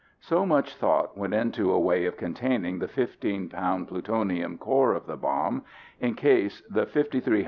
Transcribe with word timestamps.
So, 0.19 0.47
much 0.47 0.77
thought 0.77 1.15
went 1.15 1.35
into 1.35 1.71
a 1.71 1.79
way 1.79 2.05
of 2.07 2.17
containing 2.17 2.79
the 2.79 2.87
15 2.87 3.49
lb. 3.49 3.87
plutonium 3.87 4.57
core 4.57 4.95
of 4.95 5.05
the 5.05 5.15
bomb, 5.15 5.63
in 5.99 6.15
case 6.15 6.63
the 6.71 6.87
5,300 6.87 7.37
lbs. 7.37 7.39